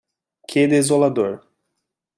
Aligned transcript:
Que 0.47 0.65
desolador 0.67 1.47